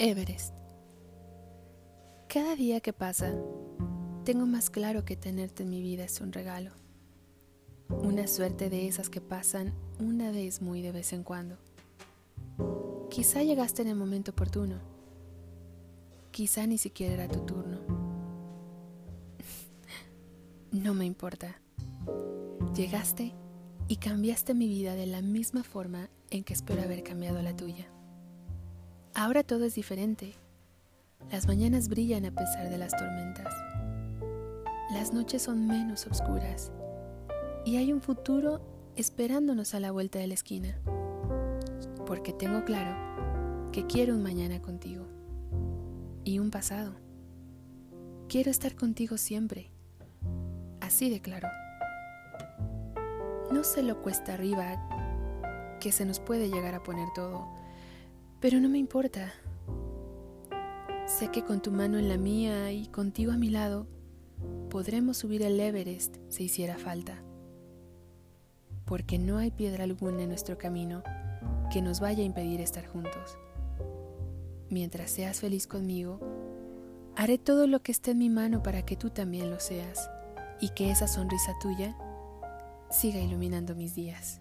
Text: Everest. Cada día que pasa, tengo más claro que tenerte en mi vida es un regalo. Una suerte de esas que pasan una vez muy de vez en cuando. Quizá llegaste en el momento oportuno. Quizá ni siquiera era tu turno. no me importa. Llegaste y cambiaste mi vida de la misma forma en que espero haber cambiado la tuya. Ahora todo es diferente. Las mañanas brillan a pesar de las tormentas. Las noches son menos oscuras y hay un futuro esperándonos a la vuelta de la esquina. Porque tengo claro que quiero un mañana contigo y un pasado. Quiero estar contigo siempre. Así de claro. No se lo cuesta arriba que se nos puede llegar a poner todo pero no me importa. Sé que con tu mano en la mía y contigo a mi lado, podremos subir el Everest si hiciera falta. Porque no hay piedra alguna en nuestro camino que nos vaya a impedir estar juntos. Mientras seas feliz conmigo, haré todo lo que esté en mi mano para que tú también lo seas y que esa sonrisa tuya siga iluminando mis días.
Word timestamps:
Everest. 0.00 0.54
Cada 2.28 2.54
día 2.54 2.80
que 2.80 2.92
pasa, 2.92 3.34
tengo 4.24 4.46
más 4.46 4.70
claro 4.70 5.04
que 5.04 5.16
tenerte 5.16 5.64
en 5.64 5.70
mi 5.70 5.82
vida 5.82 6.04
es 6.04 6.20
un 6.20 6.32
regalo. 6.32 6.70
Una 7.88 8.28
suerte 8.28 8.70
de 8.70 8.86
esas 8.86 9.10
que 9.10 9.20
pasan 9.20 9.74
una 9.98 10.30
vez 10.30 10.62
muy 10.62 10.82
de 10.82 10.92
vez 10.92 11.12
en 11.12 11.24
cuando. 11.24 11.56
Quizá 13.10 13.42
llegaste 13.42 13.82
en 13.82 13.88
el 13.88 13.96
momento 13.96 14.30
oportuno. 14.30 14.76
Quizá 16.30 16.64
ni 16.68 16.78
siquiera 16.78 17.14
era 17.14 17.28
tu 17.28 17.40
turno. 17.40 17.80
no 20.70 20.94
me 20.94 21.06
importa. 21.06 21.60
Llegaste 22.72 23.34
y 23.88 23.96
cambiaste 23.96 24.54
mi 24.54 24.68
vida 24.68 24.94
de 24.94 25.06
la 25.06 25.22
misma 25.22 25.64
forma 25.64 26.08
en 26.30 26.44
que 26.44 26.52
espero 26.52 26.82
haber 26.82 27.02
cambiado 27.02 27.42
la 27.42 27.56
tuya. 27.56 27.88
Ahora 29.18 29.42
todo 29.42 29.64
es 29.64 29.74
diferente. 29.74 30.36
Las 31.32 31.48
mañanas 31.48 31.88
brillan 31.88 32.24
a 32.24 32.30
pesar 32.30 32.70
de 32.70 32.78
las 32.78 32.96
tormentas. 32.96 33.52
Las 34.92 35.12
noches 35.12 35.42
son 35.42 35.66
menos 35.66 36.06
oscuras 36.06 36.70
y 37.64 37.78
hay 37.78 37.92
un 37.92 38.00
futuro 38.00 38.60
esperándonos 38.94 39.74
a 39.74 39.80
la 39.80 39.90
vuelta 39.90 40.20
de 40.20 40.28
la 40.28 40.34
esquina. 40.34 40.78
Porque 42.06 42.32
tengo 42.32 42.64
claro 42.64 43.70
que 43.72 43.88
quiero 43.88 44.14
un 44.14 44.22
mañana 44.22 44.62
contigo 44.62 45.04
y 46.22 46.38
un 46.38 46.52
pasado. 46.52 46.94
Quiero 48.28 48.52
estar 48.52 48.76
contigo 48.76 49.16
siempre. 49.16 49.72
Así 50.80 51.10
de 51.10 51.20
claro. 51.20 51.48
No 53.50 53.64
se 53.64 53.82
lo 53.82 54.00
cuesta 54.00 54.34
arriba 54.34 55.76
que 55.80 55.90
se 55.90 56.04
nos 56.04 56.20
puede 56.20 56.50
llegar 56.50 56.76
a 56.76 56.84
poner 56.84 57.08
todo 57.16 57.67
pero 58.40 58.60
no 58.60 58.68
me 58.68 58.78
importa. 58.78 59.32
Sé 61.06 61.28
que 61.28 61.42
con 61.42 61.60
tu 61.60 61.72
mano 61.72 61.98
en 61.98 62.08
la 62.08 62.18
mía 62.18 62.70
y 62.72 62.86
contigo 62.86 63.32
a 63.32 63.36
mi 63.36 63.50
lado, 63.50 63.86
podremos 64.70 65.16
subir 65.16 65.42
el 65.42 65.58
Everest 65.58 66.16
si 66.28 66.44
hiciera 66.44 66.76
falta. 66.76 67.22
Porque 68.84 69.18
no 69.18 69.38
hay 69.38 69.50
piedra 69.50 69.84
alguna 69.84 70.22
en 70.22 70.28
nuestro 70.28 70.58
camino 70.58 71.02
que 71.72 71.82
nos 71.82 72.00
vaya 72.00 72.22
a 72.22 72.26
impedir 72.26 72.60
estar 72.60 72.86
juntos. 72.86 73.36
Mientras 74.70 75.10
seas 75.10 75.40
feliz 75.40 75.66
conmigo, 75.66 76.20
haré 77.16 77.38
todo 77.38 77.66
lo 77.66 77.80
que 77.82 77.92
esté 77.92 78.12
en 78.12 78.18
mi 78.18 78.30
mano 78.30 78.62
para 78.62 78.84
que 78.84 78.96
tú 78.96 79.10
también 79.10 79.50
lo 79.50 79.60
seas 79.60 80.10
y 80.60 80.70
que 80.70 80.90
esa 80.90 81.08
sonrisa 81.08 81.52
tuya 81.60 81.96
siga 82.90 83.18
iluminando 83.18 83.74
mis 83.74 83.94
días. 83.94 84.40